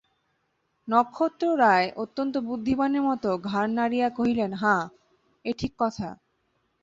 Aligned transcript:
নক্ষত্ররায় 0.87 1.87
অত্যন্ত 1.95 2.35
বুদ্ধিমানের 2.47 3.01
মতো 3.01 3.29
ঘাড় 3.43 3.71
নাড়িয়া 3.73 4.07
কহিলেন, 4.09 4.51
হাঁ, 4.53 4.81
এ 5.45 5.51
ঠিক 5.57 5.73
কথা। 5.77 6.09